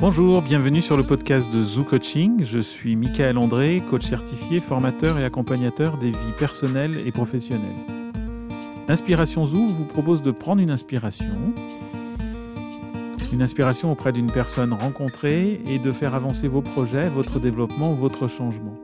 [0.00, 2.42] Bonjour, bienvenue sur le podcast de Zoo Coaching.
[2.42, 7.68] Je suis Michael André, coach certifié, formateur et accompagnateur des vies personnelles et professionnelles.
[8.88, 11.52] L'inspiration Zoo vous propose de prendre une inspiration,
[13.30, 17.96] une inspiration auprès d'une personne rencontrée et de faire avancer vos projets, votre développement ou
[17.96, 18.80] votre changement.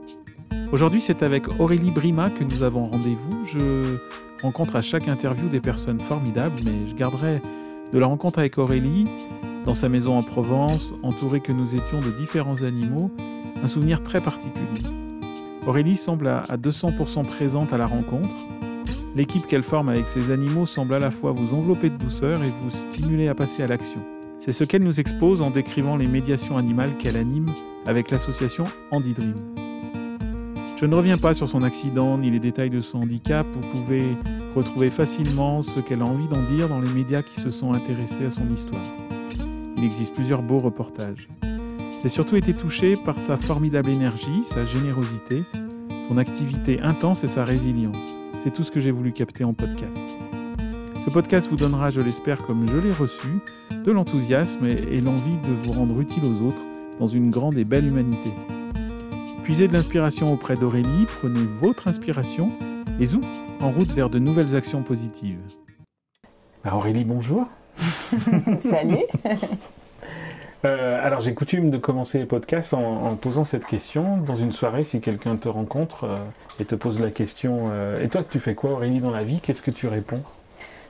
[0.70, 3.46] Aujourd'hui, c'est avec Aurélie Brima que nous avons rendez-vous.
[3.46, 3.96] Je
[4.42, 7.40] rencontre à chaque interview des personnes formidables, mais je garderai
[7.90, 9.06] de la rencontre avec Aurélie,
[9.66, 13.10] dans sa maison en Provence, entourée que nous étions de différents animaux,
[13.62, 14.88] un souvenir très particulier.
[15.66, 18.30] Aurélie semble à 200% présente à la rencontre.
[19.16, 22.46] L'équipe qu'elle forme avec ses animaux semble à la fois vous envelopper de douceur et
[22.46, 24.00] vous stimuler à passer à l'action.
[24.38, 27.46] C'est ce qu'elle nous expose en décrivant les médiations animales qu'elle anime
[27.86, 29.34] avec l'association Andy Dream.
[30.76, 34.16] Je ne reviens pas sur son accident ni les détails de son handicap, vous pouvez
[34.54, 38.26] retrouver facilement ce qu'elle a envie d'en dire dans les médias qui se sont intéressés
[38.26, 38.84] à son histoire.
[39.76, 41.28] Il existe plusieurs beaux reportages.
[42.02, 45.42] J'ai surtout été touché par sa formidable énergie, sa générosité,
[46.08, 48.16] son activité intense et sa résilience.
[48.42, 50.18] C'est tout ce que j'ai voulu capter en podcast.
[51.04, 53.28] Ce podcast vous donnera, je l'espère comme je l'ai reçu,
[53.84, 56.62] de l'enthousiasme et l'envie de vous rendre utile aux autres
[56.98, 58.30] dans une grande et belle humanité.
[59.42, 62.50] Puisez de l'inspiration auprès d'Aurélie, prenez votre inspiration
[62.98, 63.20] et zou,
[63.60, 65.38] en route vers de nouvelles actions positives.
[66.64, 67.46] Bah, Aurélie, bonjour.
[68.58, 69.04] Salut.
[70.64, 74.16] Euh, alors j'ai coutume de commencer les podcasts en, posant cette question.
[74.18, 76.16] Dans une soirée, si quelqu'un te rencontre euh,
[76.60, 79.40] et te pose la question euh, Et toi, tu fais quoi Aurélie dans la vie?
[79.40, 80.22] Qu'est-ce que tu réponds?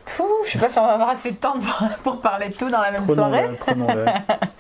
[0.05, 1.57] Pouh, Je sais pas si on va avoir assez de temps
[2.05, 3.49] pour, parler de tout dans la même soirée.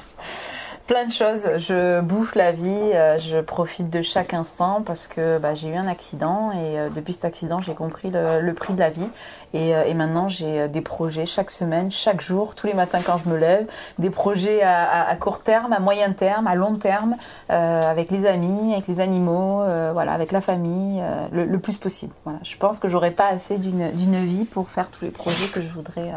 [0.87, 1.49] Plein de choses.
[1.57, 5.75] Je bouffe la vie, euh, je profite de chaque instant parce que bah, j'ai eu
[5.75, 9.09] un accident et euh, depuis cet accident, j'ai compris le, prix de la vie.
[9.53, 13.29] Et, euh, maintenant, j'ai des projets chaque semaine, chaque jour, tous les matins quand je
[13.29, 13.67] me lève,
[13.99, 17.17] des projets à, court terme, à moyen terme, à long terme,
[17.49, 22.13] avec les amis, avec les animaux, voilà, avec la famille, le, plus possible.
[22.25, 22.39] Voilà.
[22.45, 25.69] Je pense que j'aurai pas assez d'une vie pour faire tous les projets que je
[25.69, 26.13] voudrais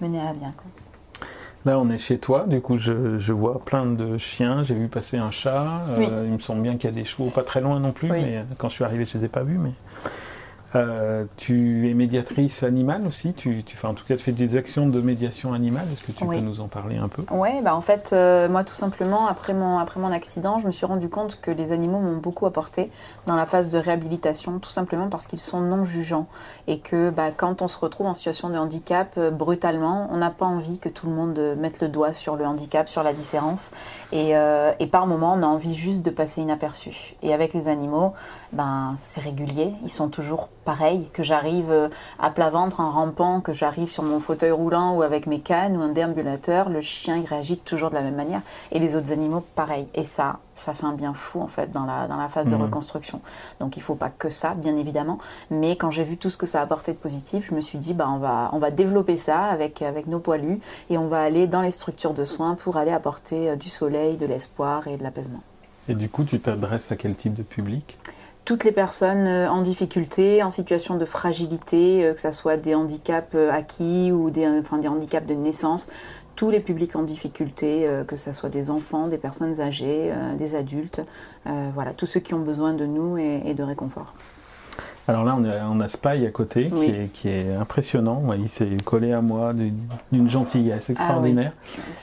[0.00, 0.52] mener à bien.
[0.56, 0.85] Quoi.
[1.66, 4.62] Là, on est chez toi, du coup, je, vois plein de chiens.
[4.62, 5.82] J'ai vu passer un chat.
[5.98, 8.08] Euh, il me semble bien qu'il y a des chevaux pas très loin non plus,
[8.08, 9.58] mais euh, quand je suis arrivé, je ne les ai pas vus.
[9.58, 9.72] Mais
[10.74, 13.32] euh, tu es médiatrice animale aussi?
[13.32, 15.86] Tu, En tout cas, tu fais des actions de médiation animale.
[15.92, 17.24] Est-ce que tu peux nous en parler un peu?
[17.30, 20.72] Oui, bah en fait, euh, moi, tout simplement, après mon, après mon accident, je me
[20.72, 22.90] suis rendu compte que les animaux m'ont beaucoup apporté
[23.26, 26.26] dans la phase de réhabilitation, tout simplement parce qu'ils sont non jugeants.
[26.66, 30.30] Et que bah, quand on se retrouve en situation de handicap, euh, brutalement, on n'a
[30.30, 33.72] pas envie que tout le monde mette le doigt sur le handicap, sur la différence.
[34.12, 37.14] Et, et par moment, on a envie juste de passer inaperçu.
[37.22, 38.12] Et avec les animaux,
[38.52, 39.72] ben, c'est régulier.
[39.82, 41.88] Ils sont toujours pareil, que j'arrive euh,
[42.18, 45.76] à plat ventre en rampant, que j'arrive sur mon fauteuil roulant ou avec mes cannes
[45.76, 49.12] ou un déambulateur, le chien il réagit toujours de la même manière et les autres
[49.12, 49.88] animaux pareil.
[49.94, 52.56] Et ça, ça fait un bien fou en fait dans la, dans la phase de
[52.56, 52.62] mmh.
[52.62, 53.20] reconstruction.
[53.60, 55.18] Donc il faut pas que ça, bien évidemment,
[55.50, 57.78] mais quand j'ai vu tout ce que ça a apporté de positif, je me suis
[57.78, 60.58] dit bah on va on va développer ça avec avec nos poilus
[60.90, 64.16] et on va aller dans les structures de soins pour aller apporter euh, du soleil,
[64.16, 65.42] de l'espoir et de l'apaisement.
[65.88, 67.98] Et du coup, tu t'adresses à quel type de public?
[68.46, 72.74] Toutes les personnes euh, en difficulté, en situation de fragilité, euh, que ce soit des
[72.74, 75.90] handicaps euh, acquis ou des, handicaps de naissance,
[76.36, 81.00] tous les publics en difficulté, que ce soit des enfants, des personnes âgées, des adultes,
[81.46, 84.12] voilà, tous ceux qui ont besoin de nous et de réconfort.
[85.08, 86.68] Alors là, on a, on a Spy à côté,
[87.14, 88.22] qui, est, impressionnant.
[88.36, 89.52] il s'est collé à moi
[90.10, 91.52] d'une gentillesse ah extraordinaire.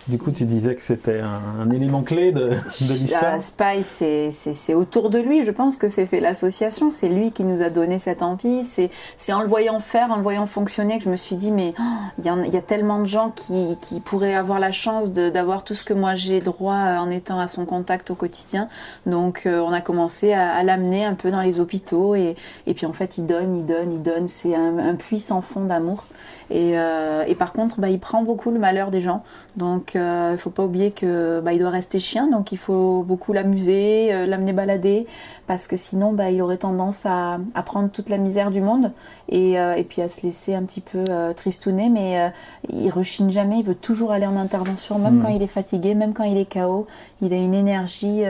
[0.07, 3.41] Du coup, tu disais que c'était un, élément clé de, de l'histoire.
[3.41, 5.43] Spy, c'est autour de lui.
[5.43, 6.91] Je pense que c'est fait l'association.
[6.91, 8.63] C'est lui qui nous a donné cette envie.
[8.63, 8.89] C'est
[9.33, 11.83] en le voyant faire, en le voyant fonctionner, que je me suis dit, mais oh,
[12.19, 15.83] il y, a tellement de gens qui, qui pourraient avoir la chance d'avoir tout ce
[15.83, 18.69] que moi j'ai droit euh, en étant à son contact au quotidien.
[19.05, 22.35] Donc, euh, on a commencé à, à l'amener un peu dans les hôpitaux et,
[22.65, 24.27] et puis en fait, il donne, il donne, il donne.
[24.27, 26.05] C'est un, puissant fond d'amour.
[26.51, 29.23] Et, euh, et, par contre, bah, il prend beaucoup le malheur des gens.
[29.57, 32.27] Donc, euh, il ne faut pas oublier que bah, il doit rester chien.
[32.27, 35.07] Donc, il faut beaucoup l'amuser, euh, l'amener balader,
[35.47, 38.91] parce que sinon, bah, il aurait tendance à, à, prendre toute la misère du monde
[39.27, 41.03] et, et, puis à se laisser un petit peu
[41.35, 41.89] tristouner.
[41.89, 42.31] Mais
[42.69, 43.57] il rechigne jamais.
[43.57, 45.23] Il veut toujours aller en intervention, même hmm.
[45.23, 46.85] quand il est fatigué, même quand il est KO.
[47.23, 48.21] Il a une énergie.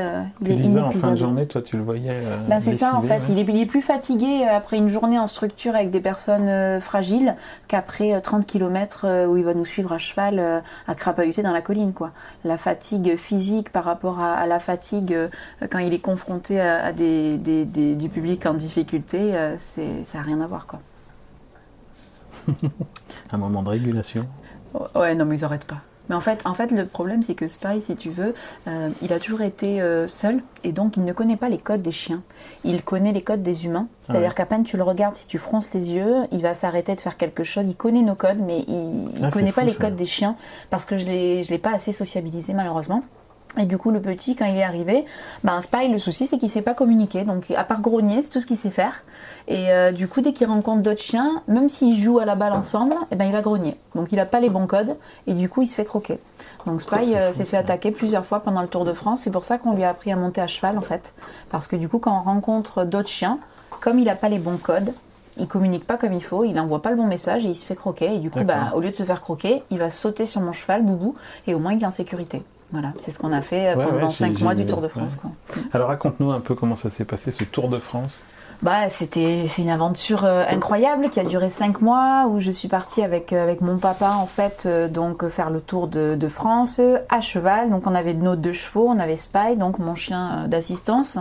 [0.41, 0.85] il est inépuisable.
[0.85, 2.17] En fin de journée, toi, tu le voyais.
[2.47, 3.23] Ben, c'est ça, en fait.
[3.27, 6.79] Il, est, il est plus fatigué après une journée en structure avec des personnes euh,
[6.79, 7.35] fragiles
[7.67, 11.51] qu'après 30 euh, km euh, où il va nous suivre à cheval à crapahuter dans
[11.51, 11.93] la colline.
[11.93, 12.11] Quoi.
[12.43, 15.17] La fatigue physique par rapport à, la fatigue
[15.69, 19.31] quand il est confronté à, des, du public en difficulté,
[19.65, 20.67] ça n'a rien à voir.
[20.67, 20.79] Quoi.
[23.31, 24.27] Un moment de régulation.
[24.95, 25.81] Ouais, non, mais ils n'arrêtent pas.
[26.09, 28.33] Mais en fait, en fait, le problème, c'est que Spy, si tu veux,
[28.67, 31.81] euh, il a toujours été euh, seul et donc il ne connaît pas les codes
[31.81, 32.21] des chiens.
[32.65, 33.87] Il connaît les codes des humains.
[34.09, 36.99] C'est-à-dire qu'à peine tu le regardes, si tu fronces les yeux, il va s'arrêter de
[37.01, 37.63] faire quelque chose.
[37.67, 39.79] Il connaît nos codes, mais il ne Ah, connaît pas fou, les ça.
[39.79, 40.35] codes des chiens
[40.69, 43.01] parce que je ne l'ai pas assez sociabilisé, malheureusement.
[43.57, 45.05] Et du coup, le petit, quand il est arrivé,
[45.43, 47.23] ben, Spy, le souci, c'est qu'il sait pas communiquer.
[47.23, 49.03] Donc, à part grogner, c'est tout ce qu'il sait faire.
[49.47, 52.53] Et euh, du coup, dès qu'il rencontre d'autres chiens, même s'ils jouent à la balle
[52.53, 53.77] ensemble, eh ben, il va grogner.
[53.93, 54.97] Donc, il a pas les bons codes.
[55.27, 56.19] Et du coup, il se fait croquer.
[56.65, 59.21] Donc, Spy euh, s'est fait attaquer plusieurs fois pendant le Tour de France.
[59.21, 61.13] C'est pour ça qu'on lui a appris à monter à cheval, en fait.
[61.49, 63.37] Parce que du coup, quand on rencontre d'autres chiens,
[63.81, 64.93] comme il a pas les bons codes,
[65.37, 67.65] il communique pas comme il faut, il envoie pas le bon message et il se
[67.65, 68.15] fait croquer.
[68.15, 70.53] Et du coup, bah, au lieu de se faire croquer, il va sauter sur mon
[70.53, 71.15] cheval, Boubou,
[71.47, 72.43] et au moins il est en sécurité.
[72.71, 74.65] Voilà, c'est ce qu'on a fait euh, Ouais, pendant ouais, j'ai- 5 j'ai mois du
[74.65, 74.87] Tour de.
[74.87, 75.15] France.
[75.15, 75.29] quoi.
[75.73, 78.21] Alors raconte-nous un peu comment ça s'est passé ce Tour de France.
[78.61, 82.69] Bah, c'était c'est une aventure euh, incroyable qui a duré 5 mois où je suis
[82.69, 86.27] partie avec, euh, avec mon papa en fait euh, donc faire le tour de, de
[86.29, 86.79] France
[87.09, 87.69] à cheval.
[87.69, 91.17] Donc on avait nos deux chevaux, on avait Spy, donc mon chien euh, d'assistance.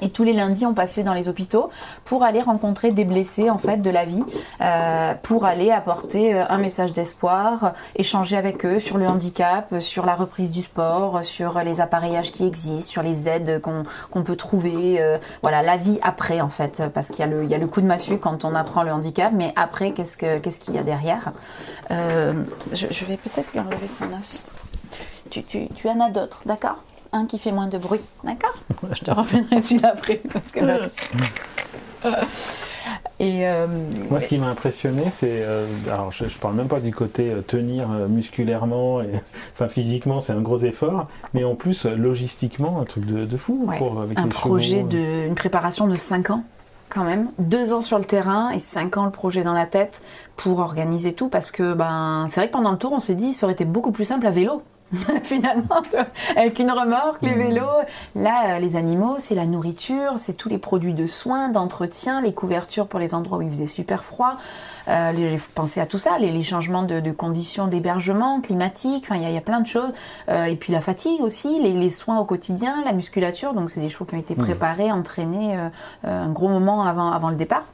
[0.00, 1.70] Et tous les lundis, on passait dans les hôpitaux
[2.04, 4.24] pour aller rencontrer des blessés en fait de la vie,
[4.60, 10.06] euh, pour aller apporter euh, un message d'espoir, échanger avec eux sur le handicap, sur
[10.06, 14.96] la reprise du sport, sur les appareillages qui existent, sur les aides qu'on peut trouver,
[15.00, 18.18] euh, voilà la vie après en fait, parce qu'il y a le coup de massue
[18.18, 21.32] quand on apprend le handicap, mais après qu'est-ce que qu'est-ce qu'il y a derrière?
[21.90, 24.42] Je, vais peut-être lui enlever son os.
[25.30, 26.82] Tu en as d'autres, d'accord?
[27.12, 28.54] Un qui fait moins de bruit, d'accord
[28.92, 30.20] Je te reviendrai celui-là après.
[30.32, 30.88] Parce que là-
[33.18, 33.66] Et euh,
[34.08, 35.42] Moi, ce qui m'a impressionné, c'est.
[35.42, 39.10] euh, alors, je, je parle même pas du côté euh, tenir musculairement, et,
[39.54, 43.66] enfin physiquement, c'est un gros effort, mais en plus, logistiquement, un truc de, de fou
[43.68, 44.88] Ouais, pour, avec un les projet chevaux.
[44.88, 46.44] de une préparation de 5 ans
[46.88, 50.02] quand même, deux ans sur le terrain et cinq ans le projet dans la tête
[50.36, 53.32] pour organiser tout parce que ben c'est vrai que pendant le tour on s'est dit
[53.32, 54.60] ça aurait été beaucoup plus simple à vélo.
[55.22, 55.82] Finalement,
[56.36, 57.38] avec une remorque, les Mhm.
[57.38, 57.66] vélos,
[58.16, 62.34] là, euh, les animaux, c'est la nourriture, c'est tous les produits de soins, d'entretien, les
[62.34, 64.34] couvertures pour les endroits où il faisait super froid.
[64.88, 69.16] Euh, les, penser à tout ça, les, les changements de, de conditions d'hébergement, climatiques, enfin,
[69.16, 69.92] il y, a- il y a plein de choses.
[70.28, 73.54] Euh, et puis la fatigue aussi, les, les soins au quotidien, la musculature.
[73.54, 74.44] Donc, c'est des chevaux qui ont été Mhm.
[74.44, 75.68] préparés, entraînés euh,
[76.06, 77.64] euh, un gros moment avant, avant le départ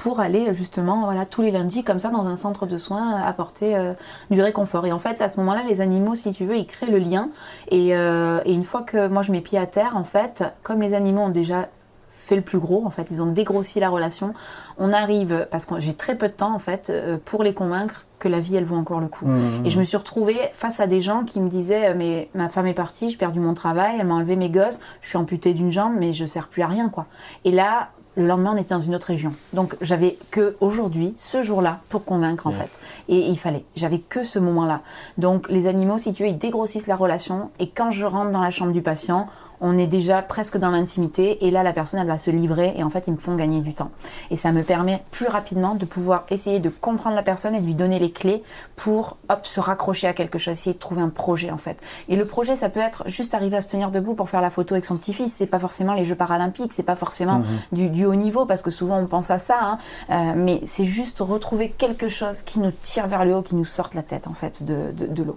[0.00, 3.76] pour aller justement voilà tous les lundis comme ça dans un centre de soins apporter
[3.76, 3.92] euh,
[4.30, 6.90] du réconfort et en fait à ce moment-là les animaux si tu veux ils créent
[6.90, 7.28] le lien
[7.70, 10.80] et, euh, et une fois que moi je mets pied à terre en fait comme
[10.80, 11.68] les animaux ont déjà
[12.14, 14.32] fait le plus gros en fait ils ont dégrossi la relation
[14.78, 18.06] on arrive parce que j'ai très peu de temps en fait euh, pour les convaincre
[18.18, 19.66] que la vie elle vaut encore le coup Mmh.
[19.66, 22.66] et je me suis retrouvée face à des gens qui me disaient mais ma femme
[22.66, 25.72] est partie, j'ai perdu mon travail, elle m'a enlevé mes gosses, je suis amputée d'une
[25.72, 27.06] jambe mais je sers plus à rien quoi.
[27.44, 29.32] Et là le lendemain, on était dans une autre région.
[29.52, 32.58] Donc, j'avais que aujourd'hui, ce jour-là, pour convaincre en Yes.
[32.60, 32.70] fait.
[33.08, 33.64] Et il fallait.
[33.76, 34.80] J'avais que ce moment-là.
[35.16, 37.50] Donc, les animaux, si tu veux, ils dégrossissent la relation.
[37.60, 39.28] Et quand je rentre dans la chambre du patient,
[39.60, 41.46] on est déjà presque dans l'intimité.
[41.46, 42.74] Et là, la personne, elle va se livrer.
[42.76, 43.90] Et en fait, ils me font gagner du temps.
[44.30, 47.66] Et ça me permet plus rapidement de pouvoir essayer de comprendre la personne et de
[47.66, 48.42] lui donner les clés
[48.76, 51.78] pour, hop, se raccrocher à quelque chose, essayer de trouver un projet en fait.
[52.08, 54.50] Et le projet, ça peut être juste arriver à se tenir debout pour faire la
[54.50, 55.32] photo avec son petit-fils.
[55.34, 57.42] C'est pas forcément les Jeux paralympiques, c'est pas forcément
[57.72, 59.58] du, du haut niveau parce que souvent on pense à ça.
[59.60, 59.78] hein.
[60.10, 63.64] Euh, mais c'est juste retrouver quelque chose qui nous tire vers le haut, qui nous
[63.66, 65.36] sorte la tête en fait de, de, de l'eau.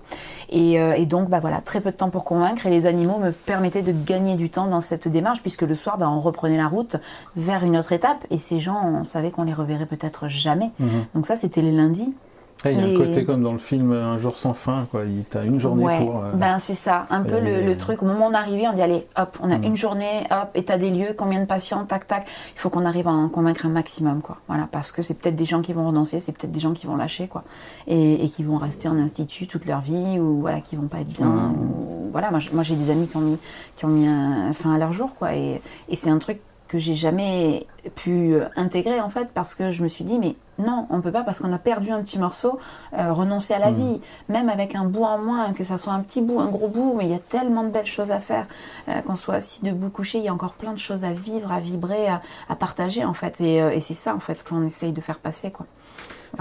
[0.50, 2.66] Et, euh, et donc, bah voilà, très peu de temps pour convaincre.
[2.66, 5.98] Et les animaux me permettaient de gagner du temps dans cette démarche puisque le soir,
[5.98, 6.98] bah, on reprenait la route
[7.36, 8.26] vers une autre étape.
[8.30, 10.72] Et ces gens, on savait qu'on les reverrait peut-être jamais.
[10.80, 11.06] Mhm.
[11.16, 12.14] Donc ça, c'était les lundis.
[12.72, 15.02] Il y a les- un côté comme dans le film Un jour sans fin, quoi.
[15.32, 16.24] Tu as une journée ouais, pour.
[16.24, 18.02] euh, ben c'est ça, un peu le, le truc.
[18.02, 19.64] Au moment où on dit allez, hop, on a Mhm.
[19.64, 22.26] une journée, hop, état des lieux, combien de patients, tac, tac.
[22.56, 24.38] Il faut qu'on arrive à en convaincre un maximum, quoi.
[24.48, 26.88] Voilà, parce que c'est peut-être des gens qui vont renoncer, c'est peut-être des gens qui
[26.88, 27.44] vont lâcher, quoi,
[27.88, 31.00] et, et qui vont rester en institut toute leur vie, ou voilà, qui vont pas
[31.00, 31.26] être bien.
[31.28, 31.52] Mhm.
[31.54, 33.38] ou- voilà, moi, j'ai des amis qui ont mis,
[33.76, 36.40] qui ont mis un, fin à leur jour, quoi, et, et c'est un truc
[36.74, 40.36] que j'ai jamais pu euh, intégrer en fait parce que je me suis dit mais
[40.58, 42.58] non on peut pas parce qu'on a perdu un petit morceau
[42.98, 43.76] euh, renoncer à la Mhm.
[43.78, 44.02] vie.
[44.28, 46.96] Même avec un bout en moins que ça soit un petit bout un gros bout
[46.98, 48.48] mais il y a tellement de belles choses à faire
[48.90, 51.52] euh, qu'on soit assis debout couché il y a encore plein de choses à vivre
[51.52, 53.40] à vibrer à, à partager en fait.
[53.40, 55.68] Et, euh, et c'est ça en fait qu'on essaye de faire passer quoi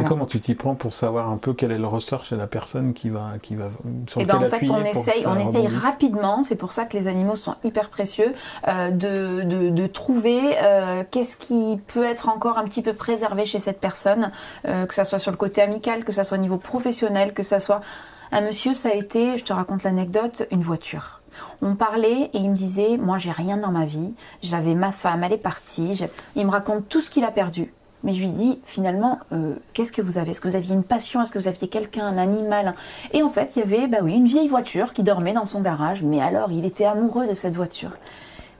[0.00, 2.46] Et comment tu t'y prends pour savoir un peu quel est le ressort chez la
[2.46, 3.70] personne qui va, qui va
[4.08, 6.42] sur Et ben lequel en fait, on essaye, on essaye rapidement.
[6.42, 8.32] C'est pour ça que les animaux sont hyper précieux
[8.68, 13.44] euh, de, de, de trouver euh, qu'est-ce qui peut être encore un petit peu préservé
[13.44, 14.30] chez cette personne,
[14.66, 17.42] euh, que ça soit sur le côté amical, que ça soit au niveau professionnel, que
[17.42, 17.82] ça soit
[18.30, 21.20] un monsieur, ça a été, je te raconte l'anecdote, une voiture.
[21.60, 25.22] On parlait et il me disait, moi j'ai rien dans ma vie, j'avais ma femme,
[25.22, 26.02] elle est partie,
[26.34, 27.72] il me raconte tout ce qu'il a perdu.
[28.04, 30.32] Mais je lui dis finalement, euh, qu'est-ce que vous avez?
[30.32, 31.22] Est-ce que vous aviez une passion?
[31.22, 32.74] Est-ce que vous aviez quelqu'un, un animal?
[33.12, 35.60] Et en fait, il y avait, bah oui, une vieille voiture qui dormait dans son
[35.60, 36.02] garage.
[36.02, 37.92] Mais alors, il était amoureux de cette voiture.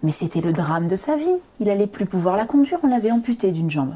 [0.03, 1.37] Mais c'était le drame de sa vie.
[1.61, 2.79] Il allait plus pouvoir la conduire.
[2.83, 3.95] On l'avait amputée d'une jambe.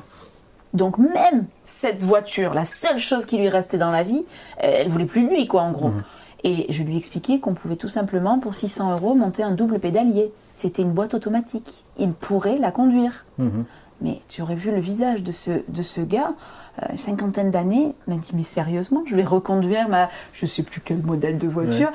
[0.74, 4.24] Donc même cette voiture, la seule chose qui lui restait dans la vie,
[4.58, 5.88] elle voulait plus lui, quoi, en gros.
[5.88, 5.96] Mhm.
[6.44, 10.32] Et je lui expliquais qu'on pouvait tout simplement, pour 600 euros, monter un double pédalier.
[10.52, 11.84] C'était une boîte automatique.
[11.98, 13.24] Il pourrait la conduire.
[13.38, 13.64] Mhm.
[14.00, 16.34] Mais tu aurais vu le visage de ce, de ce gars,
[16.82, 20.80] euh, cinquantaine d'années, il m'a dit mais sérieusement, je vais reconduire ma, je sais plus
[20.80, 21.90] quel modèle de voiture.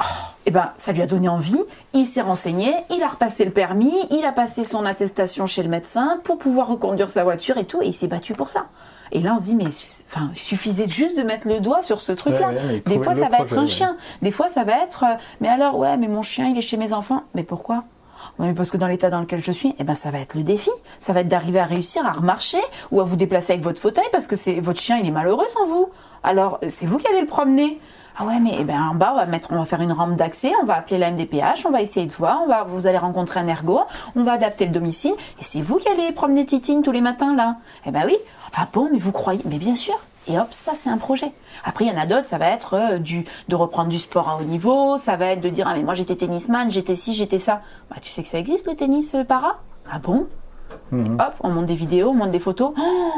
[0.00, 0.04] Oh,
[0.46, 1.60] et ben, ça lui a donné envie.
[1.94, 5.68] Il s'est renseigné, il a repassé le permis, il a passé son attestation chez le
[5.68, 8.66] médecin pour pouvoir reconduire sa voiture et tout, et il s'est battu pour ça.
[9.12, 12.00] Et là, on se dit, mais enfin, il suffisait juste de mettre le doigt sur
[12.00, 12.48] ce truc-là.
[12.48, 13.66] Ouais, ouais, Des fois, ça va être un ouais.
[13.66, 13.96] chien.
[14.22, 16.78] Des fois, ça va être, euh, mais alors, ouais, mais mon chien, il est chez
[16.78, 17.22] mes enfants.
[17.34, 17.76] Mais pourquoi?
[17.76, 17.82] Ouais,
[18.38, 20.42] mais parce que dans l'état dans lequel je suis, eh ben, ça va être le
[20.42, 20.70] défi.
[20.98, 22.60] Ça va être d'arriver à réussir à remarcher
[22.90, 25.46] ou à vous déplacer avec votre fauteuil parce que c'est votre chien, il est malheureux
[25.48, 25.90] sans vous.
[26.22, 27.78] Alors, c'est vous qui allez le promener.
[28.16, 30.16] Ah ouais, mais eh ben, en bas, on va, mettre, on va faire une rampe
[30.16, 32.98] d'accès, on va appeler la MDPH, on va essayer de voir, on va, vous allez
[32.98, 33.80] rencontrer un ergo,
[34.16, 37.34] on va adapter le domicile, et c'est vous qui allez promener Titine tous les matins
[37.34, 37.56] là.
[37.86, 38.16] Eh ben oui.
[38.54, 39.98] Ah bon, mais vous croyez Mais bien sûr.
[40.28, 41.32] Et hop, ça c'est un projet.
[41.64, 44.28] Après, il y en a d'autres, ça va être euh, du, de reprendre du sport
[44.28, 47.12] à haut niveau, ça va être de dire, ah mais moi j'étais tennisman, j'étais ci,
[47.14, 47.62] j'étais ça.
[47.90, 49.58] Bah tu sais que ça existe le tennis euh, para?
[49.90, 50.26] Ah bon?
[50.92, 51.14] Mhm.
[51.20, 52.72] Hop, on monte des vidéos, on monte des photos.
[52.78, 53.10] Oh,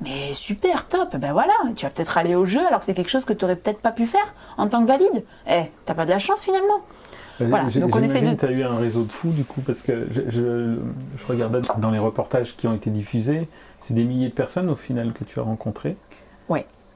[0.00, 1.16] mais super, top.
[1.16, 3.44] Ben voilà, tu vas peut-être aller au jeu alors que c'est quelque chose que tu
[3.44, 5.24] aurais peut-être pas pu faire en tant que valide.
[5.48, 6.80] Eh, t'as pas de la chance finalement.
[7.40, 9.60] Voilà, donc on essaie de- que tu as eu un réseau de fous du coup,
[9.60, 10.76] parce que je, je,
[11.16, 13.48] je regardais dans les reportages qui ont été diffusés,
[13.80, 15.96] c'est des milliers de personnes au final que tu as rencontrées.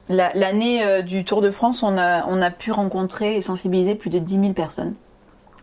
[0.09, 3.95] La- L'année euh, du Tour de France, on a, on a pu rencontrer et sensibiliser
[3.95, 4.95] plus de 10 000 personnes.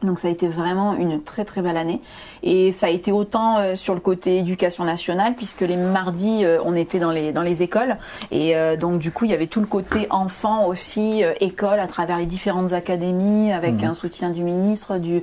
[0.02, 2.00] Donc ça a été vraiment une très très belle année.
[2.42, 6.58] Et ça a été autant euh, sur le côté éducation nationale, puisque les mardis, euh,
[6.64, 7.98] on était dans les, dans les écoles.
[8.30, 11.86] Et euh, donc du coup, il y avait tout le côté enfant aussi, école, à
[11.86, 13.90] travers les différentes académies, avec Mhm.
[13.90, 15.22] un soutien du ministre, du,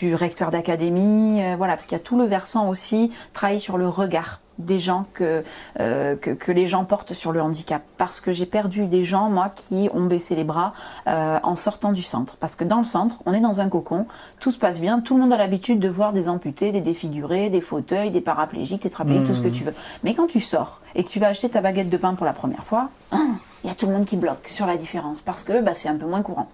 [0.00, 1.42] du recteur d'académie.
[1.58, 5.04] voilà, parce qu'il y a tout le versant aussi, travailler sur le regard des gens
[5.14, 5.42] que,
[5.80, 7.82] euh, que, que les gens portent sur le handicap.
[7.98, 10.72] Parce que j'ai perdu des gens, moi, qui ont baissé les bras
[11.06, 12.36] euh, en sortant du centre.
[12.36, 14.06] Parce que dans le centre, on est dans un cocon,
[14.40, 17.50] tout se passe bien, tout le monde a l'habitude de voir des amputés, des défigurés,
[17.50, 19.74] des fauteuils, des paraplégiques, des tétraplégiques, tout ce que tu veux.
[20.02, 22.32] Mais quand tu sors et que tu vas acheter ta baguette de pain pour la
[22.32, 25.44] première fois, hein, il y a tout le monde qui bloque sur la différence parce
[25.44, 26.48] que bah, c'est un peu moins courant.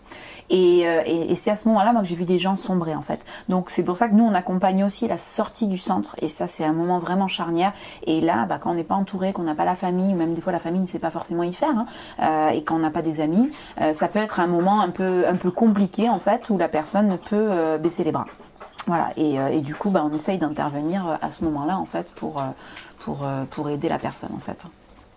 [0.50, 3.02] Et, euh, et- c'est à ce moment-là moi, que j'ai vu des gens sombrer en
[3.02, 3.24] fait.
[3.48, 6.46] Donc c'est pour ça que nous on accompagne aussi la sortie du centre et ça
[6.46, 7.72] c'est un moment vraiment charnière.
[8.04, 10.34] Et là, bah, quand on n'est pas entouré, qu'on n'a pas la famille, ou même
[10.34, 11.86] des fois la famille ne sait pas forcément y faire, hein,
[12.22, 13.50] euh, et qu'on n'a pas des amis,
[13.80, 16.68] euh, ça peut être un moment un peu, un peu compliqué en fait où la
[16.68, 18.26] personne ne peut baisser les bras.
[18.86, 22.42] Voilà, et, et du coup, bah, on essaye d'intervenir à ce moment-là, en fait, pour,
[23.00, 23.18] pour,
[23.50, 24.64] pour aider la personne, en fait.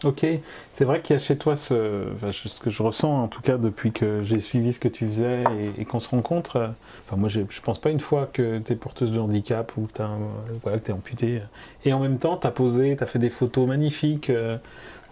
[0.03, 0.25] Ok,
[0.73, 3.41] c'est vrai qu'il y a chez toi ce, enfin, ce que je ressens en tout
[3.41, 5.43] cas depuis que j'ai suivi ce que tu faisais
[5.77, 6.55] et, et qu'on se rencontre.
[6.55, 6.67] euh,
[7.07, 9.81] Enfin, moi, j'ai- je pense pas une fois que tu es porteuse de handicap ou
[9.87, 10.03] que tu
[10.63, 11.41] voilà, es amputée.
[11.85, 14.57] Et en même temps, tu as posé, tu as fait des photos magnifiques euh,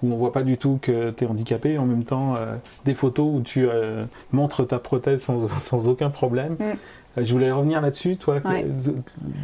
[0.02, 1.78] où on voit pas du tout que tu es handicapé.
[1.78, 2.56] En même temps, euh,
[2.86, 6.54] des photos où tu euh, montres ta prothèse sans, sans aucun problème.
[6.54, 6.64] Mm.
[6.64, 6.76] Euh,
[7.26, 8.38] Je voulais revenir là-dessus, toi.
[8.46, 8.66] Ouais.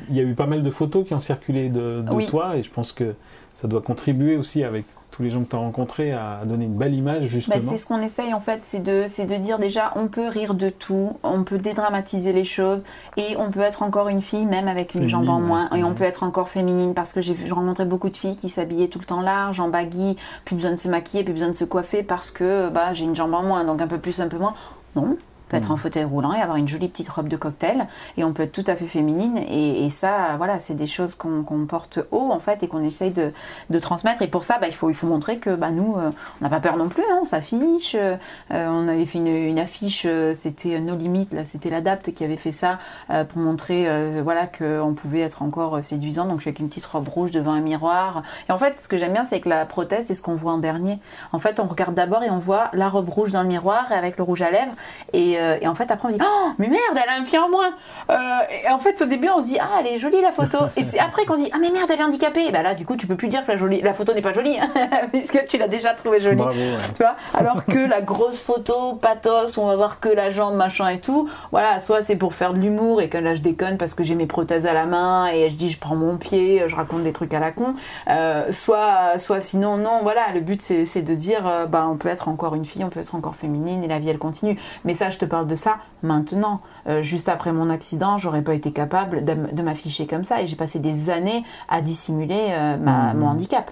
[0.10, 2.26] Il y a eu pas mal de photos qui ont circulé de, de Oui.
[2.28, 3.14] toi et je pense que
[3.56, 4.86] ça doit contribuer aussi avec
[5.16, 7.56] tous les gens que tu as rencontrés à donner une belle image justement.
[7.56, 10.28] Bah, c'est ce qu'on essaye en fait, c'est de, c'est de dire déjà on peut
[10.28, 12.84] rire de tout, on peut dédramatiser les choses
[13.16, 15.80] et on peut être encore une fille même avec une jambe en moins ouais.
[15.80, 18.88] et on peut être encore féminine parce que j'ai rencontrais beaucoup de filles qui s'habillaient
[18.88, 21.66] tout le temps large, en baggy, plus besoin de se maquiller, plus besoin de se
[21.66, 24.38] coiffer parce que bah, j'ai une jambe en moins, donc un peu plus, un peu
[24.38, 24.56] moins.
[24.96, 25.18] Non.
[25.46, 25.74] On peut être Mm.
[25.74, 27.88] en fauteuil roulant et avoir une jolie petite robe de cocktail.
[28.18, 29.38] Et on peut être tout à fait féminine.
[29.38, 33.12] Et, et ça voilà c'est des choses qu'on porte haut en fait et qu'on essaye
[33.12, 33.32] de,
[33.70, 34.22] de transmettre.
[34.22, 36.12] Et pour ça bah, il, faut, il faut montrer que bah, nous euh,
[36.42, 37.96] on n'a pas peur non plus hein, on s'affiche.
[37.96, 38.18] Euh,
[38.52, 42.38] on avait fait une, une affiche euh, c'était No Limit là c'était l'Adapt qui avait
[42.38, 43.88] fait ça euh, pour montrer
[44.24, 47.52] voilà qu'on pouvait être encore séduisant donc je suis avec une petite robe rouge devant
[47.52, 48.24] un miroir.
[48.50, 50.54] Et en fait ce que j'aime bien c'est que la prothèse c'est ce qu'on voit
[50.54, 51.00] en dernier.
[51.34, 53.96] En fait on regarde d'abord et on voit la robe rouge dans le miroir et
[53.96, 54.74] avec le rouge à lèvres.
[55.14, 57.24] Et, euh, et en fait après on se dit oh mais merde elle a un
[57.24, 57.72] pied en moins.
[58.10, 58.16] Euh,
[58.64, 60.58] et en fait au début on se dit ah elle est jolie la photo.
[60.78, 62.46] Et c'est après qu'on dit ah mais merde elle est handicapée.
[62.48, 64.22] Et bah là du coup tu peux plus dire que la, jolie, la photo n'est
[64.22, 64.70] pas jolie hein,
[65.12, 66.38] puisque tu l'as déjà trouvée jolie.
[66.38, 66.60] Bravo.
[66.60, 66.78] ouais.
[66.96, 67.16] tu vois?
[67.34, 71.30] Alors que la grosse photo pathos on va voir que la jambe machin et tout
[71.52, 74.16] voilà soit c'est pour faire de l'humour et que là je déconne parce que j'ai
[74.16, 77.14] mes prothèses à la main et je dis je prends mon pied je raconte des
[77.14, 77.76] trucs à la con.
[78.08, 82.10] Euh, soit soit sinon non voilà le but c'est de dire euh, bah on peut
[82.10, 84.58] être encore une fille on peut être encore féminine et la vie elle continue.
[84.84, 86.62] Mais ça je te parle de ça maintenant.
[86.88, 90.56] Euh, juste après mon accident j'aurais pas été capable de, m'afficher comme ça et j'ai
[90.56, 93.72] passé des années à dissimuler euh, ma- mon handicap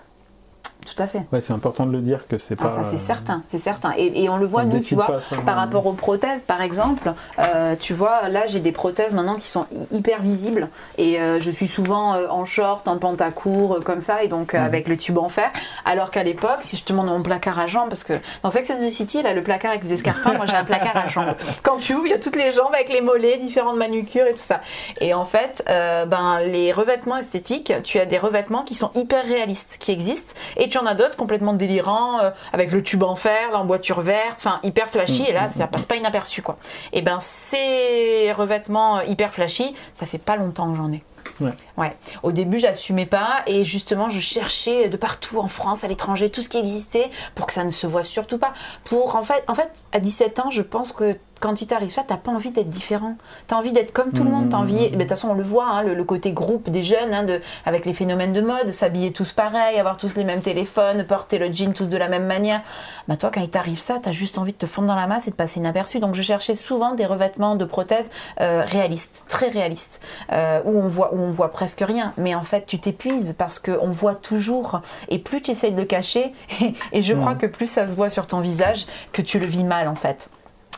[0.85, 1.21] tout à fait.
[1.31, 2.69] Ouais, c'est important de le dire que c'est Ah, pas.
[2.71, 3.93] ça c'est certain, c'est certain.
[3.97, 7.13] Et, et on le voit, on nous, tu vois, par rapport aux prothèses, par exemple,
[7.39, 11.39] euh, tu vois, là j'ai des prothèses maintenant qui sont hy- hyper visibles et euh,
[11.39, 14.65] je suis souvent euh, en short, en pantacourt, euh, comme ça, et donc euh, Mhm.
[14.65, 15.49] avec le tube en fer.
[15.85, 18.13] Alors qu'à l'époque, si je te demande mon placard à jambes, parce que
[18.43, 20.95] dans Sex and the City, là, le placard avec les escarpins, moi j'ai un placard
[20.97, 21.35] à jambes.
[21.63, 24.31] Quand tu ouvres, il y a toutes les jambes avec les mollets, différentes manucures et
[24.33, 24.61] tout ça.
[25.01, 29.23] Et en fait, euh, ben, les revêtements esthétiques, tu as des revêtements qui sont hyper
[29.25, 33.15] réalistes, qui existent, et tu en as d'autres complètement délirants, euh, avec le tube en
[33.15, 36.57] fer, l'emboîture verte, enfin hyper flashy, et là, ça passe pas inaperçu, quoi.
[36.91, 41.03] Et ben, ces revêtements euh, hyper flashy, ça fait pas longtemps que j'en ai.
[41.39, 41.51] Ouais.
[41.77, 41.95] Ouais.
[42.21, 46.41] Au début, j'assumais pas et justement, je cherchais de partout en France, à l'étranger, tout
[46.41, 48.53] ce qui existait pour que ça ne se voit surtout pas.
[48.83, 52.05] Pour en fait, en fait, à 17 ans, je pense que quand il t'arrive ça,
[52.07, 53.17] t'as pas envie d'être différent.
[53.47, 54.47] T'as envie d'être comme tout le monde.
[54.49, 54.75] T'as envie.
[54.75, 57.23] mais De toute façon, on le voit, hein, le, le côté groupe des jeunes, hein,
[57.23, 61.37] de, avec les phénomènes de mode, s'habiller tous pareil, avoir tous les mêmes téléphones, porter
[61.39, 62.61] le jean tous de la même manière.
[63.09, 65.27] Bah toi, quand il t'arrive ça, t'as juste envie de te fondre dans la masse
[65.27, 65.99] et de passer inaperçu.
[65.99, 68.09] Donc, je cherchais souvent des revêtements de prothèses
[68.39, 69.99] euh, réalistes, très réalistes,
[70.31, 72.13] euh, où on voit, où on voit presque rien.
[72.15, 74.79] Mais en fait, tu t'épuises parce qu'on voit toujours.
[75.09, 76.31] Et plus tu essayes de le cacher,
[76.61, 79.45] et, et je crois que plus ça se voit sur ton visage, que tu le
[79.45, 80.29] vis mal en fait.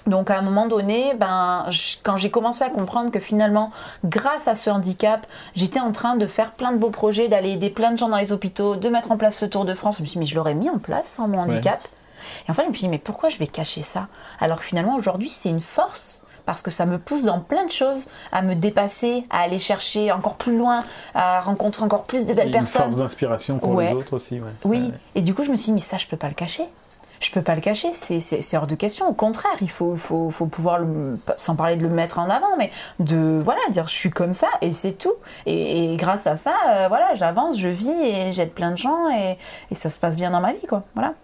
[0.07, 3.71] Donc à un moment donné, ben, je- quand j'ai commencé à comprendre que finalement,
[4.03, 7.69] grâce à ce handicap, j'étais en train de faire plein de beaux projets, d'aller aider
[7.71, 10.01] plein de gens dans les hôpitaux, de mettre en place ce Tour de France, je
[10.01, 11.79] me suis dit, mais je l'aurais mis en place sans mon handicap.
[12.47, 14.07] Et en fait, je me suis dit, mais pourquoi je vais cacher ça?
[14.39, 16.21] Alors que finalement, aujourd'hui, c'est une force.
[16.45, 20.11] Parce que ça me pousse dans plein de choses, à me dépasser, à aller chercher
[20.11, 20.77] encore plus loin,
[21.15, 22.83] à rencontrer encore plus de belles Une personnes.
[22.83, 23.87] force d'inspiration pour Ouais.
[23.87, 24.35] les autres aussi.
[24.39, 24.51] Ouais.
[24.63, 24.91] Oui, Ouais.
[25.15, 26.65] et du coup, je me suis dit, mais ça, je peux pas le cacher.
[27.25, 29.09] Je peux pas le cacher, c'est- hors de question.
[29.09, 30.81] Au contraire, il faut, pouvoir,
[31.37, 34.47] sans parler de le mettre en avant, mais de voilà, dire je suis comme ça
[34.61, 35.15] et c'est tout.
[35.47, 39.37] Et, grâce à ça, euh, voilà, j'avance, je vis et j'aide plein de gens et,
[39.73, 40.83] ça se passe bien dans ma vie, quoi.
[40.93, 41.15] Voilà.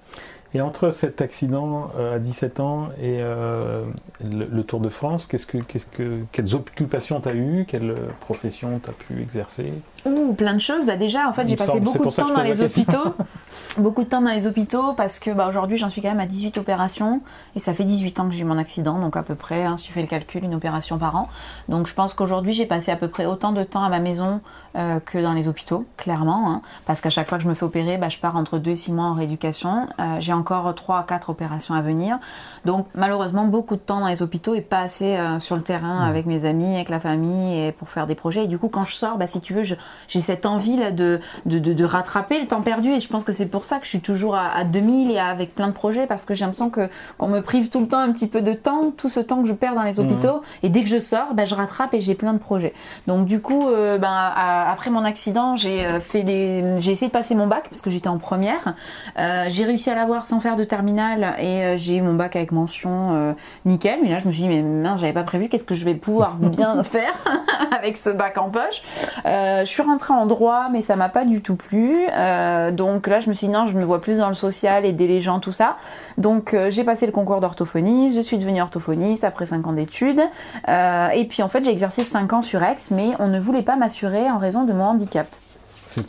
[0.56, 3.84] Et entre cet accident euh, à 17 ans et euh,
[4.24, 8.90] le, Tour de France, qu'est-ce que, que, quelles occupations tu as eues Quelle profession tu
[8.90, 9.72] as pu exercer?
[10.06, 10.86] Ouh, plein de choses.
[10.86, 13.14] Bah déjà, en fait, j'ai passé semble, beaucoup de temps dans les hôpitaux.
[13.78, 16.26] beaucoup de temps dans les hôpitaux parce que bah, aujourd'hui, j'en suis quand même à
[16.26, 17.22] 18 opérations
[17.56, 19.78] et ça fait 18 ans que j'ai eu mon accident, donc à peu près, hein,
[19.78, 21.30] si tu fais le calcul, une opération par an.
[21.70, 24.42] Donc je pense qu'aujourd'hui, j'ai passé à peu près autant de temps à ma maison
[24.76, 27.64] euh, que dans les hôpitaux, clairement, hein, parce qu'à chaque fois que je me fais
[27.64, 29.88] opérer, bah, je pars entre 2 et 6 mois en rééducation.
[30.00, 32.18] Euh, j'ai encore 3 à 4 opérations à venir.
[32.66, 36.04] Donc malheureusement, beaucoup de temps dans les hôpitaux et pas assez euh, sur le terrain
[36.06, 38.46] avec mes amis, avec la famille et pour faire des projets.
[38.46, 39.76] Et du coup, quand je sors, bah, si tu veux, je-
[40.08, 42.92] j'ai cette envie là, de, de, de- de rattraper le temps perdu.
[42.92, 45.18] Et je pense que c'est pour ça que je suis toujours à, à 2000 et
[45.20, 47.88] à- avec plein de projets parce que j'ai l'impression que qu'on me prive tout le
[47.88, 50.42] temps un petit peu de temps, tout ce temps que je perds dans les hôpitaux.
[50.64, 52.74] Et dès que je sors, bah, je rattrape et j'ai plein de projets.
[53.08, 57.08] Donc du coup, euh, ben, à- après mon accident, j'ai euh, fait des, j'ai essayé
[57.08, 58.76] de passer mon bac parce que j'étais en première.
[59.20, 62.52] Euh, j'ai réussi à l'avoir sans faire de terminale et j'ai eu mon bac avec
[62.52, 63.34] mention
[63.66, 64.00] nickel.
[64.04, 65.50] Mais là, je me suis dit, mais mince, j'avais pas prévu.
[65.50, 67.14] Qu'est-ce que je vais pouvoir bien faire
[67.78, 68.82] avec ce bac en poche?
[69.26, 72.06] Euh, Je suis rentrée en droit, mais ça m'a pas du tout plu.
[72.14, 74.86] Euh, donc là, je me suis dit, non, je me vois plus dans le social,
[74.86, 75.78] aider les gens, tout ça.
[76.18, 80.22] Donc euh, j'ai passé le concours d'orthophoniste, je suis devenue orthophoniste après 5 ans d'études.
[80.68, 83.64] Euh, et puis en fait, j'ai exercé 5 ans sur Aix, mais on ne voulait
[83.64, 85.28] pas m'assurer en raison de mon handicap.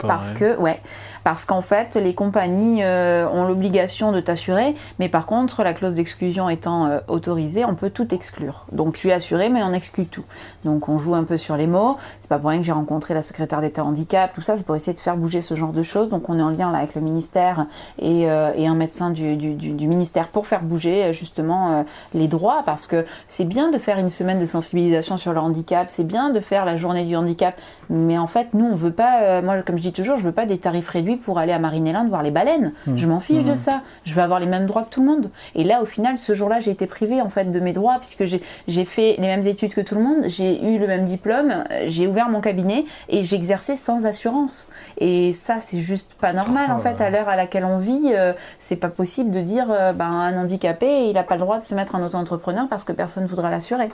[0.07, 0.39] Parce vrai.
[0.55, 0.79] que, ouais,
[1.23, 5.93] parce qu'en fait, les compagnies euh, ont l'obligation de t'assurer, mais par contre, la clause
[5.93, 8.65] d'exclusion étant euh, autorisée, on peut tout exclure.
[8.71, 10.23] Donc tu es assuré, mais on exclut tout.
[10.65, 11.97] Donc on joue un peu sur les mots.
[12.21, 14.75] C'est pas pour rien que j'ai rencontré la secrétaire d'État handicap, tout ça, c'est pour
[14.75, 16.09] essayer de faire bouger ce genre de choses.
[16.09, 17.65] Donc on est en lien là avec le ministère
[17.99, 22.27] et, euh, et un médecin du, du, du- du ministère pour faire bouger justement les
[22.27, 26.03] droits, parce que c'est bien de faire une semaine de sensibilisation sur le handicap, c'est
[26.03, 27.55] bien de faire la journée du handicap,
[27.89, 30.45] mais en fait, nous, on veut pas, moi, comme je dis toujours, je veux pas
[30.45, 32.73] des tarifs réduits pour aller à Marinelland voir les baleines.
[32.95, 33.81] Je m'en fiche de ça.
[34.05, 35.29] Je veux avoir les mêmes droits que tout le monde.
[35.55, 38.23] Et là, au final, ce jour-là, j'ai été privée, en fait, de mes droits, puisque
[38.67, 42.07] j'ai fait les mêmes études que tout le monde, j'ai eu le même diplôme, j'ai
[42.07, 44.67] ouvert mon cabinet et j'exerçais sans assurance.
[44.97, 47.77] Et ça, c'est juste pas normal, en Oh fait, là à l'heure à laquelle on
[47.77, 48.11] vit.
[48.13, 51.57] euh, c'est pas possible de dire, euh, ben, un handicapé, il a pas le droit
[51.57, 53.89] de se mettre en auto-entrepreneur parce que personne voudra l'assurer.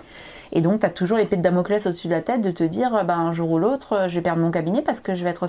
[0.52, 3.04] Et donc, tu as toujours l'épée de Damoclès au-dessus de la tête de te dire,
[3.06, 5.30] ben, un jour ou l'autre, euh, je vais perdre mon cabinet parce que je vais
[5.30, 5.44] être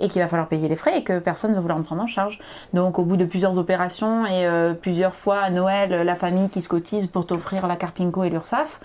[0.00, 2.02] et qu'il va falloir payer les frais et que personne ne va vouloir me prendre
[2.02, 2.38] en charge.
[2.72, 6.62] Donc, au bout de plusieurs opérations et euh, plusieurs fois à Noël, la famille qui
[6.62, 8.80] se cotise pour t'offrir la Carpinco et l'URSSAF,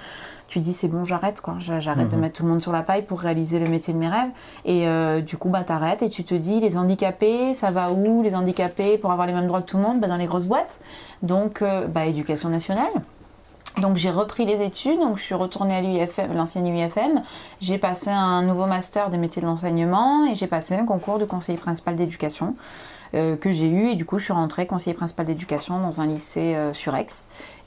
[0.47, 1.55] tu dis c'est bon, j'arrête quoi.
[1.59, 3.97] J'a- J'arrête de mettre tout le monde sur la paille pour réaliser le métier de
[3.97, 4.29] mes rêves.
[4.65, 8.21] Et euh, du coup, bah, t'arrêtes et tu te dis les handicapés, ça va où
[8.21, 9.99] Les handicapés pour avoir les mêmes droits que tout le monde?
[9.99, 10.79] Bah, Dans les grosses boîtes.
[11.23, 12.91] Donc, euh, bah, éducation nationale.
[13.81, 17.23] Donc j'ai repris les études, donc je suis retournée à l'UIFM, l'ancienne UIFM.
[17.59, 21.25] J'ai passé un nouveau master des métiers de l'enseignement et j'ai passé un concours de
[21.25, 22.55] conseiller principal d'éducation.
[23.13, 26.55] Que j'ai eu et du coup je suis rentrée conseiller principal d'éducation dans un lycée
[26.73, 27.07] sur Aix.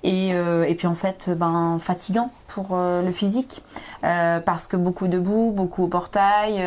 [0.04, 3.62] Et, et, puis en fait, ben, fatigant pour le physique,
[4.02, 6.62] parce que beaucoup debout, beaucoup au portail,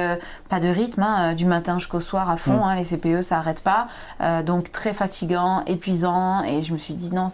[0.49, 2.63] pas de rythme, hein, du matin jusqu'au soir à fond, mm.
[2.63, 3.87] hein, les CPE ça arrête pas,
[4.43, 7.29] donc très fatigant, épuisant, et je me suis dit non,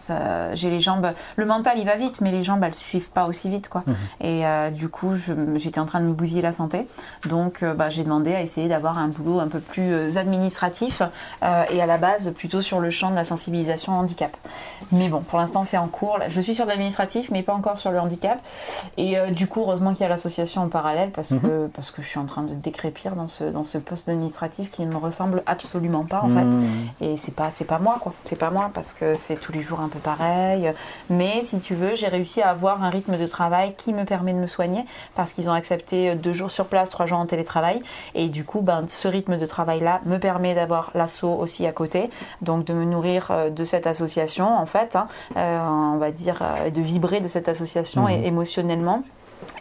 [0.54, 3.50] j'ai les jambes, le mental il va vite, mais les jambes elles suivent pas aussi
[3.50, 3.84] vite quoi.
[3.88, 4.70] Mm-hmm.
[4.70, 5.14] Et du coup,
[5.56, 6.88] j'étais en train de me bousiller la santé,
[7.26, 11.02] donc bah, j'ai demandé à essayer d'avoir un boulot un peu plus administratif
[11.42, 14.36] et à la base plutôt sur le champ de la sensibilisation au handicap.
[14.92, 16.20] Mais bon, pour l'instant c'est en cours.
[16.28, 18.42] Je suis sur l'administratif, mais pas encore sur le handicap.
[18.98, 21.42] Et du coup, heureusement qu'il y a l'association en parallèle parce mm-hmm.
[21.42, 24.72] que parce que je suis en train de décrépir dans ce dans ce poste administratif
[24.72, 26.46] qui ne me ressemble absolument pas en fait.
[26.46, 26.64] Mm.
[27.02, 28.14] Et c'est pas pas moi quoi.
[28.24, 30.72] C'est pas moi parce que c'est tous les jours un peu pareil.
[31.10, 34.34] Mais si tu veux, j'ai réussi à avoir un rythme de travail qui me permet
[34.34, 37.82] de me soigner parce qu'ils ont accepté deux jours sur place, trois jours en télétravail.
[38.14, 40.92] Et du coup, ben, ce rythme de travail-là me permet d'avoir
[41.28, 42.10] aussi à côté,
[42.42, 45.08] donc de me nourrir euh, de cette association en fait, hein.
[45.38, 48.10] euh, on va dire, euh, de vibrer de cette association mmh.
[48.10, 49.04] et, émotionnellement.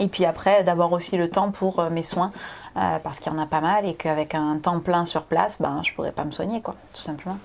[0.00, 2.30] Et puis après, d'avoir aussi le temps pour mes soins,
[2.74, 5.82] parce qu'il y en a pas mal et qu'avec un temps plein sur place, ben,
[5.84, 7.36] je pourrais pas me soigner, quoi, tout simplement.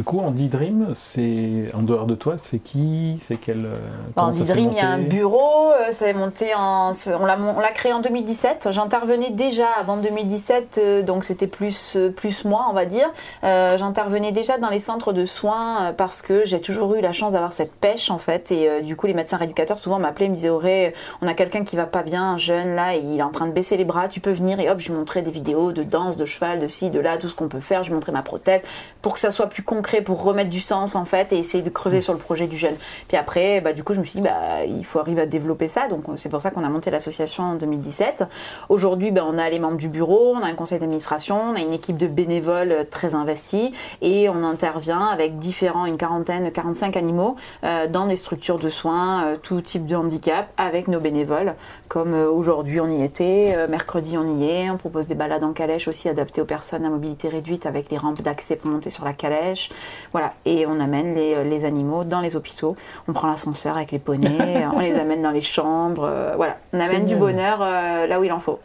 [0.00, 3.18] Du coup, Andy Dream, c'est en dehors de toi, c'est qui?
[3.20, 3.76] C'est quel euh,
[4.16, 5.72] Andy Dream, il y a un bureau.
[5.72, 8.68] Euh, ça est monté en, on l'a créé en 2017.
[8.70, 13.12] J'intervenais déjà avant 2017, euh, donc c'était plus plus moi, on va dire.
[13.42, 17.52] J'intervenais déjà dans les centres de soins parce que j'ai toujours eu la chance d'avoir
[17.52, 18.50] cette pêche en fait.
[18.52, 21.76] Et du coup, les médecins rééducateurs souvent m'appelaient, me disaient Auré, on a quelqu'un qui
[21.76, 24.08] va pas bien, un jeune là, et il est en train de baisser les bras.
[24.08, 24.60] Tu peux venir?
[24.60, 27.28] Et hop, je montrais des vidéos de danse, de cheval, de ci, de là, tout
[27.28, 27.84] ce qu'on peut faire.
[27.84, 28.62] Je montrais ma prothèse
[29.02, 31.70] pour que ça soit plus concret pour remettre du sens en fait et essayer de
[31.70, 32.02] creuser mm.
[32.02, 32.76] sur le projet du jeune.
[33.08, 35.68] Puis après, bah, du coup, je me suis dit, bah, il faut arriver à développer
[35.68, 35.88] ça.
[35.88, 38.24] Donc c'est pour ça qu'on a monté l'association en 2017.
[38.68, 41.60] Aujourd'hui, bah, on a les membres du bureau, on a un conseil d'administration, on a
[41.60, 47.36] une équipe de bénévoles très investis et on intervient avec différents, une quarantaine, 45 animaux
[47.64, 51.54] euh, dans des structures de soins, euh, tout type de handicap avec nos bénévoles.
[51.88, 54.70] Comme euh, aujourd'hui, on y était, mercredi, on y est.
[54.70, 57.98] On propose des balades en calèche aussi adaptées aux personnes à mobilité réduite avec les
[57.98, 59.69] rampes d'accès pour monter sur la calèche.
[60.12, 62.76] Voilà, et on amène euh, les, animaux dans les hôpitaux.
[63.08, 66.04] On prend l'ascenseur avec les poneys, on les amène dans les chambres.
[66.04, 68.58] Euh, voilà, on amène du bonheur euh, là où il en faut.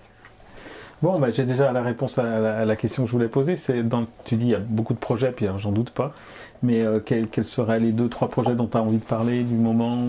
[1.02, 3.58] Bon, bah, j'ai déjà la réponse à la, question que je voulais poser.
[3.58, 6.13] C'est dans, tu dis il y a beaucoup de projets, puis hein, j'en doute pas.
[6.63, 10.00] Mais quels, seraient les deux, trois projets dont tu as envie de parler du moment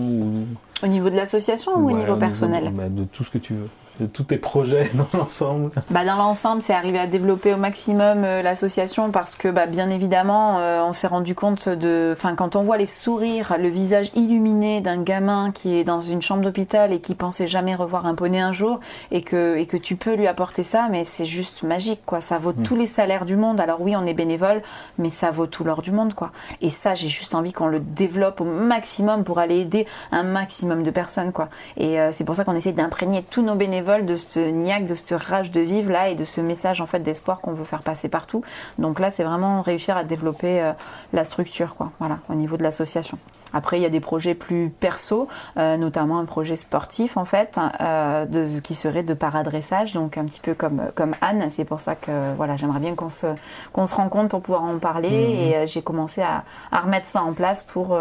[0.81, 3.69] Au niveau de l'association ou au niveau personnel bah, De tout ce que tu veux
[3.99, 8.23] de tous tes projets dans l'ensemble bah Dans l'ensemble, c'est arriver à développer au maximum
[8.23, 12.13] euh, l'association parce que bah, bien évidemment, euh, on s'est rendu compte de...
[12.15, 16.21] Enfin, quand on voit les sourires, le visage illuminé d'un gamin qui est dans une
[16.21, 18.79] chambre d'hôpital et qui pensait jamais revoir un poney un jour
[19.11, 22.21] et que, et que tu peux lui apporter ça, mais c'est juste magique, quoi.
[22.21, 22.63] Ça vaut mm.
[22.63, 23.59] tous les salaires du monde.
[23.59, 24.61] Alors oui, on est bénévole,
[24.97, 26.31] mais ça vaut tout l'or du monde, quoi.
[26.61, 30.83] Et ça, j'ai juste envie qu'on le développe au maximum pour aller aider un maximum
[30.83, 31.49] de personnes, quoi.
[31.77, 34.95] Et euh, c'est pour ça qu'on essaie d'imprégner tous nos bénévoles de ce niaque, de
[34.95, 37.83] cette rage de vivre là et de ce message en fait d'espoir qu'on veut faire
[37.83, 38.43] passer partout.
[38.77, 40.73] Donc là, c'est vraiment réussir à développer euh,
[41.13, 41.91] la structure, quoi.
[41.99, 43.17] Voilà, au niveau de l'association.
[43.53, 47.59] Après, il y a des projets plus perso, euh, notamment un projet sportif en fait,
[47.81, 51.47] euh, de, qui serait de paradressage, donc un petit peu comme, comme Anne.
[51.49, 53.27] C'est pour ça que voilà, j'aimerais bien qu'on se,
[53.73, 55.09] qu'on se rencontre pour pouvoir en parler.
[55.09, 55.61] Mhm.
[55.63, 57.97] Et j'ai commencé à, à, remettre ça en place pour,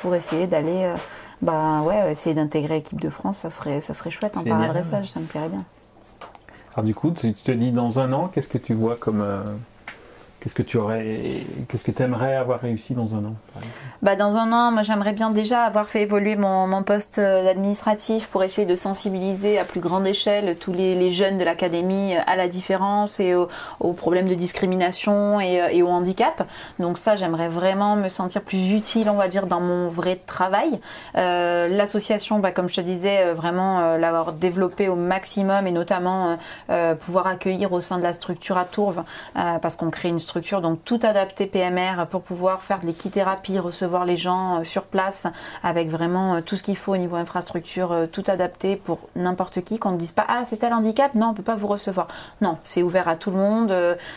[0.00, 0.92] pour essayer d'aller
[1.42, 5.20] bah ouais, essayer d'intégrer l'équipe de France, ça serait, ça serait chouette en paradressage, ça
[5.20, 5.64] me plairait bien.
[6.74, 9.42] Alors du coup, tu te dis dans un an, qu'est-ce que tu vois comme, euh,
[10.40, 13.34] Qu'est-ce que tu aurais, qu'est-ce que aimerais avoir réussi dans un an
[14.02, 18.28] bah Dans un an, moi j'aimerais bien déjà avoir fait évoluer mon, poste euh, administratif
[18.28, 22.46] pour essayer de sensibiliser à plus grande échelle tous les, jeunes de l'académie à la
[22.46, 26.46] différence et aux, problèmes de discrimination et, euh, et, au handicap.
[26.78, 30.80] Donc ça, j'aimerais vraiment me sentir plus utile, on va dire, dans mon vrai travail.
[31.16, 36.38] Euh, L'association, bah, comme je te disais, euh, vraiment l'avoir développé au maximum et notamment
[36.70, 40.60] euh, pouvoir accueillir au sein de la structure à Tourve parce qu'on crée une structure,
[40.60, 45.26] donc tout adapté PMR pour pouvoir faire de l'équithérapie, recevoir les gens euh, sur place
[45.62, 49.62] avec vraiment euh, tout ce qu'il faut au niveau infrastructure, euh, tout adapté pour n'importe
[49.62, 52.08] qui, qu'on ne dise pas ah c'est tel handicap, non on peut pas vous recevoir.
[52.42, 53.74] Non, c'est ouvert à tout le monde,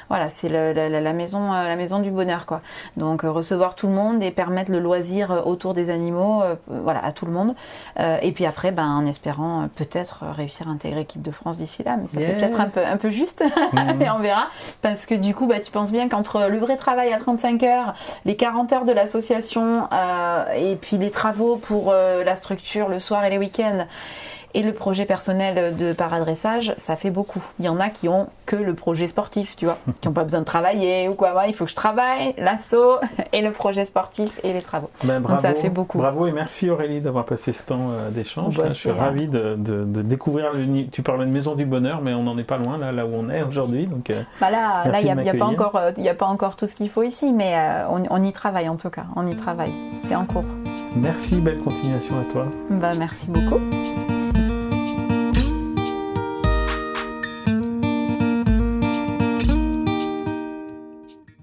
[0.09, 2.61] voilà c'est la, maison la maison du bonheur quoi.
[2.97, 7.25] Donc recevoir tout le monde et permettre le loisir autour des animaux, voilà à tout
[7.25, 7.55] le monde.
[7.97, 11.97] et puis après, ben, en espérant peut-être réussir à intégrer l'équipe de France d'ici là,
[11.97, 13.43] mais ça peut peut-être un peu un peu juste,
[13.97, 14.47] mais on verra
[14.81, 17.93] parce que du coup bah tu penses bien qu'entre le vrai travail à 35 heures,
[18.25, 22.99] les 40 heures de l'association euh, et puis les travaux pour euh, la structure le
[22.99, 23.85] soir et les week-ends,
[24.53, 27.43] Et le projet personnel de paradressage, ça fait beaucoup.
[27.59, 30.23] Il y en a qui ont que le projet sportif, tu vois, qui n'ont pas
[30.23, 31.33] besoin de travailler ou quoi.
[31.47, 32.97] il faut que je travaille, l'assaut
[33.33, 34.89] et le projet sportif et les travaux.
[35.03, 35.97] Ben, bravo, Donc ça fait beaucoup.
[35.99, 38.57] Bravo et merci Aurélie d'avoir passé ce temps euh, d'échange.
[38.57, 39.55] Bah, je suis ravi de,
[40.03, 40.87] découvrir le.
[40.89, 43.11] Tu parles de Maison du Bonheur, mais on n'en est pas loin là, là où
[43.13, 43.87] on est aujourd'hui.
[43.87, 46.75] Donc euh, bah là, il n'y a, pas encore, il a pas encore tout ce
[46.75, 47.55] qu'il faut ici, mais
[47.89, 49.05] on, on y travaille en tout cas.
[49.15, 49.71] On y travaille.
[50.01, 50.45] C'est en cours.
[50.95, 52.45] Merci, belle continuation à toi.
[52.69, 53.59] Bah, merci beaucoup.